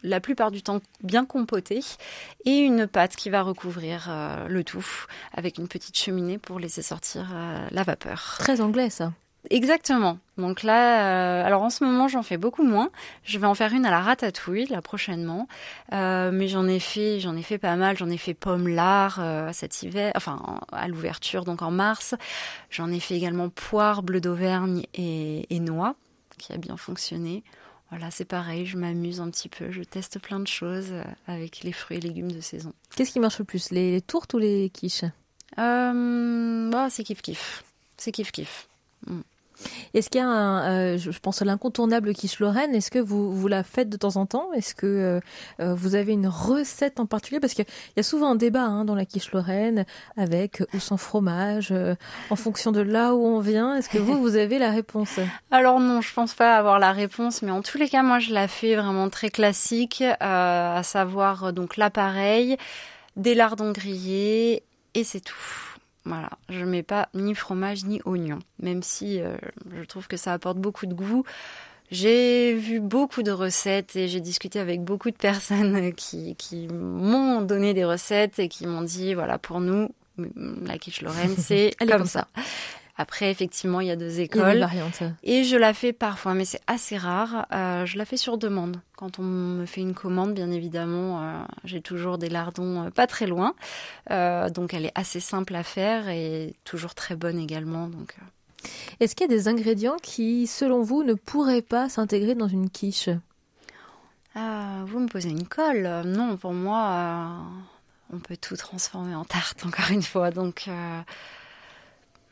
la 0.03 0.21
plupart 0.21 0.51
du 0.51 0.63
temps 0.63 0.81
bien 1.03 1.25
compoté, 1.25 1.81
et 2.45 2.59
une 2.59 2.87
pâte 2.87 3.17
qui 3.17 3.31
va 3.31 3.43
recouvrir 3.43 4.07
euh, 4.09 4.49
le 4.49 4.65
tout 4.65 4.85
avec 5.33 5.59
une 5.59 5.69
petite 5.69 5.97
cheminée 5.97 6.39
pour 6.39 6.59
laisser 6.59 6.83
sortir 6.83 7.31
euh, 7.35 7.67
la 7.71 7.83
vapeur. 7.83 8.37
Très 8.39 8.61
anglais 8.61 8.91
ça. 8.91 9.13
Exactement. 9.49 10.19
Donc 10.39 10.65
là, 10.65 11.41
euh, 11.41 11.47
alors 11.47 11.63
en 11.63 11.71
ce 11.71 11.85
moment, 11.85 12.09
j'en 12.09 12.25
fais 12.25 12.37
beaucoup 12.37 12.65
moins. 12.65 12.91
Je 13.23 13.39
vais 13.39 13.47
en 13.47 13.55
faire 13.55 13.73
une 13.73 13.87
à 13.87 13.93
la 13.93 14.01
ratatouille 14.01 14.67
là 14.67 14.83
prochainement, 14.83 15.47
mais 15.93 16.49
j'en 16.49 16.67
ai 16.67 16.81
fait, 16.81 17.21
j'en 17.21 17.37
ai 17.37 17.43
fait 17.43 17.59
pas 17.59 17.77
mal. 17.77 17.97
J'en 17.97 18.11
ai 18.11 18.17
fait 18.17 18.35
pomme 18.35 18.67
lard 18.67 19.21
cet 19.53 19.85
hiver, 19.85 20.13
enfin 20.17 20.61
à 20.73 20.89
l'ouverture, 20.89 21.45
donc 21.45 21.63
en 21.63 21.71
mars. 21.71 22.17
J'en 22.71 22.91
ai 22.91 22.99
fait 22.99 23.15
également 23.15 23.49
poire, 23.49 24.03
bleu 24.03 24.21
d'Auvergne 24.21 24.85
et, 24.95 25.47
et 25.55 25.61
noix, 25.61 25.95
qui 26.39 26.53
a 26.53 26.57
bien 26.57 26.77
fonctionné. 26.77 27.45
Voilà, 27.91 28.11
c'est 28.11 28.25
pareil, 28.25 28.67
je 28.67 28.77
m'amuse 28.77 29.21
un 29.21 29.31
petit 29.31 29.49
peu, 29.49 29.71
je 29.71 29.83
teste 29.83 30.19
plein 30.19 30.41
de 30.41 30.47
choses 30.49 30.91
euh, 30.91 31.05
avec 31.29 31.63
les 31.63 31.73
fruits 31.73 31.99
et 31.99 32.01
légumes 32.01 32.33
de 32.33 32.41
saison. 32.41 32.73
Qu'est-ce 32.97 33.13
qui 33.13 33.21
marche 33.21 33.39
le 33.39 33.45
plus, 33.45 33.71
les, 33.71 34.01
tourtes 34.01 34.35
ou 34.35 34.39
les 34.39 34.71
quiches? 34.71 35.05
Euh, 35.59 36.71
bah, 36.71 36.89
C'est 36.91 37.05
kiff 37.05 37.23
kiff. 37.23 37.63
C'est 37.97 38.11
kiff 38.11 38.33
kiff. 38.33 38.69
Mm. 39.07 39.21
Est-ce 39.95 40.11
qu'il 40.11 40.21
y 40.21 40.25
a 40.25 40.27
euh, 40.29 40.99
je 40.99 41.19
pense 41.19 41.43
l'incontournable 41.43 42.13
quiche 42.13 42.41
Lorraine, 42.41 42.75
est-ce 42.75 42.91
que 42.91 42.99
vous, 42.99 43.35
vous 43.35 43.49
la 43.49 43.63
faites 43.63 43.89
de 43.89 43.97
temps 43.97 44.17
en 44.17 44.27
temps? 44.27 44.53
Est-ce 44.53 44.75
que 44.75 44.87
euh, 44.87 45.21
euh, 45.61 45.75
vous 45.75 45.95
avez 45.95 46.13
une 46.13 46.29
recette 46.29 47.01
en 47.01 47.07
particulier? 47.07 47.41
Parce 47.41 47.55
qu'il 47.55 47.65
y 47.97 48.01
a 48.01 48.03
souvent 48.03 48.31
un 48.31 48.35
débat 48.35 48.65
hein, 48.65 48.85
dans 48.85 48.95
la 48.95 49.05
quiche 49.05 49.33
Lorraine 49.33 49.85
avec 50.17 50.63
ou 50.75 50.81
sans 50.81 50.97
fromage, 50.97 51.73
en 52.31 52.37
fonction 52.37 52.73
de 52.73 52.81
là 52.81 53.15
où 53.15 53.25
on 53.25 53.41
vient. 53.41 53.77
Est-ce 53.77 53.89
que 53.89 53.99
vous, 53.99 54.21
vous 54.21 54.37
avez 54.37 54.59
la 54.59 54.71
réponse? 54.71 55.19
Alors 55.51 55.81
non, 55.81 56.01
je 56.01 56.13
pense 56.13 56.35
pas 56.35 56.57
avoir 56.57 56.79
la 56.79 56.93
réponse, 56.93 57.43
mais 57.43 57.51
en 57.51 57.63
tous 57.63 57.79
les 57.79 57.89
cas, 57.89 58.03
moi, 58.03 58.19
je 58.19 58.33
la 58.33 58.49
fais 58.49 58.77
vraiment 58.77 59.09
très 59.09 59.31
classique, 59.31 60.03
à 60.21 60.83
savoir 60.83 61.53
donc 61.53 61.77
l'appareil, 61.77 62.57
des 63.17 63.35
lardons 63.35 63.73
grillés 63.73 64.63
et 64.95 65.05
c'est 65.05 65.21
tout. 65.21 65.76
Voilà, 66.07 66.31
je 66.49 66.65
mets 66.65 66.85
pas 66.85 67.09
ni 67.15 67.35
fromage 67.35 67.85
ni 67.85 68.01
oignon, 68.05 68.39
même 68.63 68.85
si 68.85 69.21
euh, 69.21 69.37
je 69.77 69.83
trouve 69.85 70.07
que 70.07 70.17
ça 70.17 70.33
apporte 70.33 70.57
beaucoup 70.57 70.87
de 70.87 70.95
goût. 70.95 71.25
J'ai 71.91 72.55
vu 72.55 72.79
beaucoup 72.79 73.25
de 73.25 73.33
recettes 73.33 73.97
et 73.97 74.07
j'ai 74.07 74.21
discuté 74.21 74.61
avec 74.61 74.83
beaucoup 74.83 75.11
de 75.11 75.17
personnes 75.17 75.93
qui, 75.97 76.37
qui 76.37 76.69
m'ont 76.69 77.43
donné 77.43 77.75
des 77.75 77.85
recettes 77.85 78.39
et 78.39 78.49
qui 78.49 78.67
m'ont 78.67 78.83
dit 78.83 79.15
voilà 79.15 79.39
pour 79.39 79.61
nous 79.61 79.91
la 80.65 80.79
quiche 80.79 81.03
Lorraine 81.03 81.35
c'est 81.37 81.75
comme, 81.87 82.07
ça. 82.07 82.29
Après, 82.99 83.31
effectivement, 83.31 83.81
il 83.81 83.89
y 83.89 83.91
a 83.91 83.97
deux 83.97 84.21
écoles. 84.21 84.67
Et 85.23 85.45
je 85.45 85.57
la 85.57 85.75
fais 85.75 85.93
parfois, 85.93 86.33
mais 86.33 86.47
c'est 86.47 86.63
assez 86.67 86.97
rare. 86.97 87.47
Euh, 87.53 87.85
je 87.85 87.99
la 87.99 88.07
fais 88.07 88.17
sur 88.17 88.39
demande. 88.39 88.81
Quand 88.97 89.19
on 89.19 89.23
me 89.23 89.67
fait 89.67 89.83
une 89.83 89.93
commande, 89.93 90.33
bien 90.33 90.51
évidemment, 90.51 91.23
euh, 91.23 91.43
j'ai 91.65 91.83
toujours 91.83 92.17
des 92.17 92.31
lardons 92.31 92.85
euh, 92.85 92.91
pas 92.91 93.07
très 93.07 93.27
loin. 93.27 93.55
donc, 94.09 94.73
elle 94.73 94.87
est 94.87 94.93
assez 94.95 95.21
simple 95.21 95.55
à 95.55 95.63
faire 95.63 96.09
et 96.09 96.55
toujours 96.65 96.95
très 96.95 97.17
bonne 97.17 97.39
également. 97.39 97.89
Donc. 97.89 98.17
Est-ce 98.99 99.15
qu'il 99.15 99.31
y 99.31 99.33
a 99.33 99.37
des 99.37 99.49
ingrédients 99.49 99.97
qui, 100.03 100.47
selon 100.47 100.81
vous, 100.81 101.05
ne 101.05 101.15
pourraient 101.15 101.63
pas 101.63 101.91
s'intégrer 101.91 102.35
dans 102.35 102.49
une 102.49 102.71
quiche? 102.71 103.11
Ah, 104.35 104.85
Vous 104.87 105.01
me 105.01 105.09
posez 105.09 105.29
une 105.29 105.47
colle. 105.47 106.03
Non, 106.07 106.39
pour 106.39 106.55
moi, 106.55 107.43
on 108.11 108.19
peut 108.19 108.39
tout 108.39 108.57
transformer 108.57 109.15
en 109.15 109.25
tarte, 109.27 109.67
encore 109.67 109.91
une 109.91 110.03
fois. 110.03 110.31
Donc, 110.31 110.69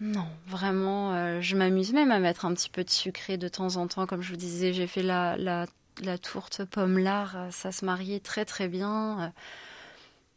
non, 0.05 0.27
vraiment, 0.47 1.15
euh, 1.15 1.41
je 1.41 1.57
m'amuse 1.57 1.95
même 1.95 2.11
à 2.11 2.19
mettre 2.19 2.45
un 2.45 2.53
petit 2.53 2.69
peu 2.69 2.85
de 2.85 2.91
sucré 2.91 3.39
de 3.39 3.49
temps 3.49 3.77
en 3.77 3.87
temps. 3.87 4.05
Comme 4.05 4.21
je 4.21 4.29
vous 4.29 4.37
disais, 4.37 4.75
j'ai 4.75 4.87
fait 4.87 5.03
la, 5.03 5.39
la, 5.39 5.65
la, 6.03 6.19
tourte 6.19 6.67
pomme 6.67 6.99
lard, 6.99 7.33
euh, 7.37 7.49
ça 7.51 7.73
se 7.73 7.87
mariait 7.87 8.21
très 8.21 8.45
très 8.45 8.69
bien. 8.69 9.19
Euh, 9.23 9.29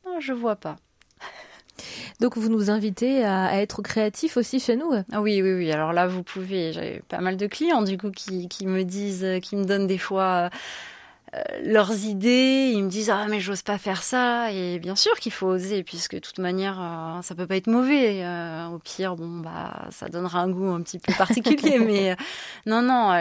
non, 0.06 0.22
je 0.22 0.32
vois 0.32 0.56
pas. 0.56 0.78
Donc 2.22 2.38
vous 2.38 2.48
nous 2.48 2.70
invitez 2.70 3.26
à, 3.26 3.62
être 3.62 3.82
créatifs 3.82 4.38
aussi 4.38 4.62
chez 4.62 4.78
nous 4.78 4.90
ah 5.12 5.22
Oui, 5.22 5.42
oui, 5.42 5.52
oui. 5.56 5.70
Alors 5.74 5.92
là, 5.92 6.08
vous 6.08 6.24
pouvez. 6.24 6.72
J'ai 6.72 7.02
pas 7.10 7.20
mal 7.20 7.36
de 7.36 7.48
clients 7.48 7.82
du 7.82 7.98
coup 7.98 8.12
qui, 8.12 8.48
qui 8.48 8.68
me 8.68 8.86
disent, 8.86 9.28
qui 9.42 9.58
me 9.58 9.66
donnent 9.66 9.88
des 9.88 9.98
fois 9.98 10.50
leurs 11.64 12.06
idées, 12.06 12.72
ils 12.74 12.84
me 12.84 12.90
disent 12.90 13.10
ah 13.10 13.28
mais 13.30 13.40
j'ose 13.40 13.62
pas 13.62 13.78
faire 13.78 14.04
ça. 14.04 14.52
Et 14.52 14.80
bien 14.80 14.96
sûr 14.96 15.14
qu'il 15.20 15.32
faut 15.32 15.48
oser 15.48 15.84
puisque 15.84 16.16
de 16.16 16.20
toute 16.20 16.40
manière 16.40 16.80
euh, 16.80 17.22
ça 17.22 17.36
peut 17.36 17.48
pas 17.48 17.58
être 17.58 17.68
mauvais. 17.68 18.24
Euh, 18.24 18.68
au 18.68 18.80
pire 18.80 19.16
bon 19.16 19.40
bah 19.40 19.88
ça 19.92 20.10
donnera 20.10 20.42
un 20.42 20.50
goût 20.50 20.70
un 20.70 20.82
petit 20.82 21.00
peu 21.00 21.14
particulier. 21.14 21.80
Mais 21.88 22.16
non 22.66 22.82
non 22.82 23.12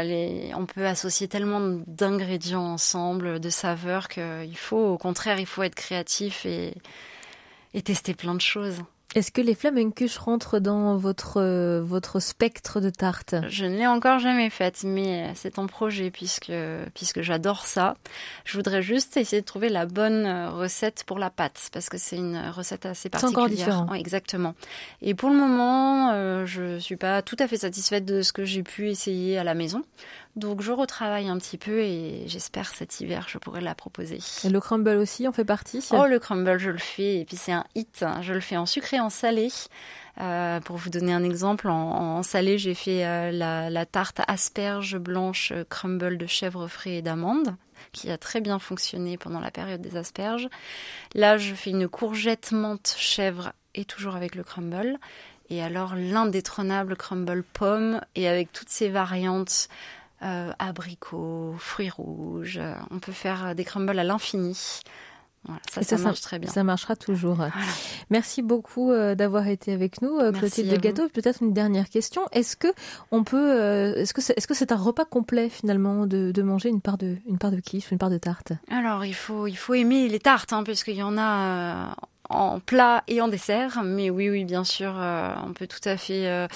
on 0.57 0.67
peut 0.67 0.87
associer 0.87 1.29
tellement 1.29 1.61
d'ingrédients 1.87 2.73
ensemble 2.73 3.41
de 3.41 3.51
saveurs 3.51 4.09
qu'il 4.09 4.57
faut 4.57 4.87
au 4.87 4.99
contraire 4.99 5.39
il 5.39 5.47
faut 5.47 5.63
être 5.63 5.75
créatif 5.75 6.47
et 6.47 6.75
et 7.75 7.83
tester 7.83 8.15
plein 8.15 8.35
de 8.35 8.41
choses. 8.41 8.83
Est-ce 9.15 9.31
que 9.31 9.41
les 9.41 9.55
flamencuches 9.55 10.19
rentrent 10.19 10.59
dans 10.59 10.97
votre, 10.97 11.41
euh, 11.41 11.81
votre 11.83 12.21
spectre 12.21 12.81
de 12.81 12.91
tarte? 12.91 13.35
Je 13.49 13.65
ne 13.65 13.77
l'ai 13.77 13.87
encore 13.87 14.19
jamais 14.19 14.51
faite, 14.51 14.83
mais 14.85 15.33
c'est 15.35 15.59
en 15.59 15.67
projet 15.67 16.11
puisque, 16.11 16.53
puisque 16.95 17.23
j'adore 17.23 17.65
ça. 17.65 17.97
Je 18.45 18.57
voudrais 18.59 18.83
juste 18.83 19.17
essayer 19.17 19.41
de 19.41 19.47
trouver 19.47 19.69
la 19.69 19.87
bonne 19.87 20.27
euh, 20.27 20.51
recette 20.51 21.05
pour 21.07 21.19
la 21.19 21.31
pâte 21.31 21.71
parce 21.73 21.89
que 21.89 21.97
c'est 21.99 22.17
une 22.17 22.37
recette 22.51 22.85
assez 22.85 23.09
particulière. 23.09 23.33
C'est 23.33 23.39
encore 23.39 23.49
différent. 23.49 23.95
exactement. 23.95 24.55
Et 25.01 25.15
pour 25.15 25.31
le 25.31 25.37
moment, 25.37 26.11
euh, 26.13 26.45
je 26.45 26.79
suis 26.79 26.97
pas 26.97 27.23
tout 27.23 27.37
à 27.39 27.49
fait 27.49 27.59
satisfaite 27.59 28.05
de 28.05 28.23
ce 28.23 28.33
que 28.33 28.45
j'ai 28.45 28.63
pu 28.63 28.91
essayer 28.91 29.39
à 29.39 29.45
la 29.45 29.55
maison. 29.55 29.83
Donc 30.37 30.61
je 30.61 30.71
retravaille 30.71 31.29
un 31.29 31.39
petit 31.39 31.57
peu 31.57 31.81
et 31.81 32.25
j'espère 32.27 32.69
cet 32.69 33.01
hiver 33.01 33.25
je 33.27 33.39
pourrai 33.39 33.63
la 33.63 33.75
proposer. 33.75 34.19
Et 34.45 34.51
le 34.51 34.61
crumble 34.61 34.91
aussi 34.91 35.27
en 35.27 35.33
fait 35.33 35.47
partie 35.47 35.83
Oh 35.93 36.05
le 36.07 36.19
crumble 36.19 36.59
je 36.59 36.71
le 36.71 36.79
fais 36.79 37.21
et 37.21 37.25
puis 37.25 37.39
c'est 37.39 37.53
un 37.53 37.65
hit. 37.75 38.05
Je 38.21 38.35
le 38.35 38.41
fais 38.41 38.59
en 38.59 38.67
sucré 38.67 38.96
en 39.01 39.11
salé. 39.11 39.49
Euh, 40.19 40.61
pour 40.61 40.77
vous 40.77 40.89
donner 40.89 41.13
un 41.13 41.25
exemple, 41.25 41.69
en, 41.69 42.23
salé, 42.23 42.59
j'ai 42.59 42.75
fait 42.75 43.05
euh, 43.05 43.31
la, 43.31 43.87
tarte 43.87 44.21
asperge 44.27 44.97
blanche 44.97 45.53
crumble 45.69 46.17
de 46.17 46.27
chèvre 46.27 46.69
frais 46.69 46.97
et 46.97 47.03
d'amande 47.03 47.57
qui 47.93 48.11
a 48.11 48.17
très 48.17 48.41
bien 48.41 48.59
fonctionné 48.59 49.19
pendant 49.19 49.41
la 49.41 49.51
période 49.51 49.83
des 49.83 49.97
asperges. 49.97 50.49
Là, 51.15 51.37
je 51.37 51.55
fais 51.55 51.71
une 51.71 51.89
courgette 51.89 52.53
menthe 52.53 52.95
chèvre 52.99 53.53
et 53.75 53.85
toujours 53.85 54.17
avec 54.17 54.35
le 54.35 54.43
crumble. 54.43 54.99
Et 55.51 55.63
alors 55.63 55.95
l'indétrônable 55.95 56.97
crumble 56.97 57.45
pomme 57.45 58.01
et 58.15 58.29
avec 58.29 58.53
toutes 58.53 58.71
ces 58.71 58.89
variantes 58.89 59.69
euh, 60.23 60.53
abricots, 60.59 61.55
fruits 61.59 61.91
rouges. 61.91 62.61
On 62.91 62.99
peut 62.99 63.13
faire 63.13 63.55
des 63.55 63.65
crumbles 63.65 63.99
à 63.99 64.05
l'infini. 64.05 64.81
Ça, 65.71 65.83
ça, 65.83 65.99
marche 65.99 66.21
très 66.21 66.39
bien. 66.39 66.51
Ça 66.51 66.65
marchera 66.65 66.97
toujours. 66.97 67.39
Merci 68.11 68.43
beaucoup 68.43 68.91
euh, 68.91 69.15
d'avoir 69.15 69.47
été 69.49 69.73
avec 69.73 70.03
nous, 70.03 70.19
euh, 70.19 70.33
Clotilde 70.33 70.71
de 70.71 70.77
Gâteau. 70.77 71.09
Peut-être 71.09 71.43
une 71.43 71.53
dernière 71.53 71.89
question. 71.89 72.23
Est-ce 72.33 72.57
que 72.57 72.69
on 73.11 73.25
peut, 73.25 73.95
est-ce 73.97 74.15
que 74.15 74.21
c'est, 74.21 74.37
est-ce 74.37 74.47
que 74.47 74.55
c'est 74.55 74.73
un 74.73 74.77
repas 74.77 75.05
complet 75.05 75.49
finalement 75.49 76.07
de, 76.07 76.31
de, 76.33 76.43
manger 76.43 76.69
une 76.69 76.81
part 76.81 76.99
de, 76.99 77.17
une 77.29 77.39
part 77.39 77.51
de 77.51 77.61
quiche, 77.61 77.91
une 77.91 77.99
part 77.99 78.11
de 78.11 78.19
tarte? 78.19 78.53
Alors 78.71 79.05
il 79.05 79.15
faut, 79.15 79.47
il 79.47 79.57
faut 79.57 79.75
aimer 79.75 80.09
les 80.09 80.21
tartes, 80.21 80.53
hein, 80.53 80.63
puisqu'il 80.63 80.97
y 80.97 81.03
en 81.03 81.17
a 81.19 81.97
en 82.29 82.61
plat 82.61 83.05
et 83.09 83.21
en 83.21 83.29
dessert. 83.29 83.83
Mais 83.85 84.11
oui, 84.11 84.29
oui, 84.29 84.45
bien 84.45 84.65
sûr, 84.65 84.95
euh, 84.99 85.35
on 85.47 85.53
peut 85.53 85.67
tout 85.67 85.87
à 85.89 85.97
fait 85.97 86.27
euh, 86.27 86.47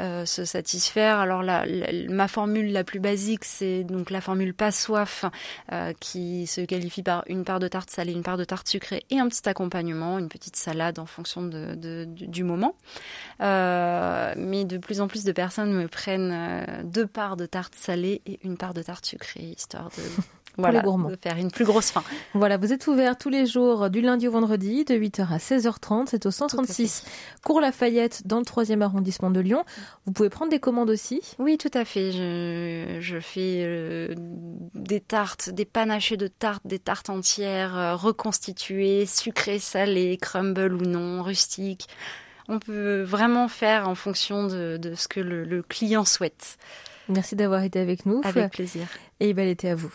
euh, 0.00 0.24
se 0.24 0.44
satisfaire. 0.44 1.18
Alors 1.18 1.42
la, 1.42 1.64
ma 2.08 2.28
formule 2.28 2.72
la 2.72 2.84
plus 2.84 3.00
basique, 3.00 3.44
c'est 3.44 3.84
donc 3.84 4.10
la 4.10 4.20
formule 4.20 4.54
pas 4.54 4.72
soif, 4.72 5.24
qui 6.00 6.46
se 6.46 6.60
qualifie 6.60 7.02
par 7.02 7.24
une 7.28 7.44
part 7.44 7.58
de 7.58 7.68
tarte 7.68 7.90
salée, 7.90 8.12
une 8.12 8.22
part 8.22 8.36
de 8.36 8.44
tarte 8.44 8.68
sucrée 8.68 9.04
et 9.10 9.18
un 9.18 9.28
petit 9.28 9.48
accompagnement, 9.48 10.18
une 10.18 10.28
petite 10.28 10.56
salade 10.56 10.98
en 10.98 11.06
fonction 11.06 11.42
de, 11.42 12.04
du 12.06 12.44
moment. 12.44 12.74
mais 13.40 14.64
de 14.64 14.78
plus 14.78 15.00
en 15.00 15.08
plus 15.08 15.24
de 15.24 15.32
personnes 15.32 15.72
me 15.72 15.88
prennent 15.88 16.82
deux 16.84 17.06
parts 17.06 17.36
de 17.36 17.46
tarte 17.46 17.74
salée 17.74 18.22
et 18.26 18.38
une 18.44 18.56
part 18.56 18.74
de 18.74 18.82
tarte 18.82 19.06
sucrée, 19.06 19.54
histoire 19.56 19.90
de 19.90 20.02
voilà, 20.56 20.82
De 20.82 21.16
faire 21.22 21.36
une 21.36 21.50
plus 21.50 21.64
grosse 21.64 21.90
faim. 21.90 22.02
Voilà, 22.34 22.56
vous 22.56 22.72
êtes 22.72 22.86
ouvert 22.86 23.16
tous 23.16 23.28
les 23.28 23.46
jours 23.46 23.90
du 23.90 24.00
lundi 24.00 24.28
au 24.28 24.32
vendredi 24.32 24.84
de 24.84 24.94
8h 24.94 25.32
à 25.32 25.38
16h30. 25.38 26.06
C'est 26.08 26.26
au 26.26 26.30
136 26.30 27.04
Cours 27.44 27.60
Lafayette 27.60 28.26
dans 28.26 28.38
le 28.38 28.44
3e 28.44 28.80
arrondissement 28.82 29.30
de 29.30 29.40
Lyon. 29.40 29.64
Vous 30.06 30.12
pouvez 30.12 30.28
prendre 30.28 30.50
des 30.50 30.60
commandes 30.60 30.90
aussi? 30.90 31.20
Oui, 31.38 31.56
tout 31.58 31.70
à 31.74 31.84
fait. 31.84 32.12
Je, 32.12 32.98
je 33.00 33.20
fais 33.20 33.62
euh, 33.64 34.14
des 34.74 35.00
tartes, 35.00 35.50
des 35.50 35.64
panachés 35.64 36.16
de 36.16 36.26
tartes, 36.26 36.66
des 36.66 36.78
tartes 36.78 37.10
entières 37.10 37.76
euh, 37.76 37.94
reconstituées, 37.94 39.06
sucrées, 39.06 39.58
salées, 39.58 40.18
crumble 40.20 40.74
ou 40.74 40.82
non, 40.82 41.22
rustiques. 41.22 41.88
On 42.48 42.58
peut 42.58 43.02
vraiment 43.02 43.48
faire 43.48 43.88
en 43.88 43.94
fonction 43.94 44.46
de, 44.46 44.76
de 44.76 44.94
ce 44.94 45.06
que 45.06 45.20
le, 45.20 45.44
le 45.44 45.62
client 45.62 46.04
souhaite. 46.04 46.58
Merci 47.08 47.36
d'avoir 47.36 47.62
été 47.62 47.78
avec 47.78 48.06
nous. 48.06 48.20
Avec 48.24 48.52
plaisir. 48.52 48.88
Et 49.20 49.34
bel 49.34 49.48
été 49.48 49.70
à 49.70 49.74
vous. 49.74 49.92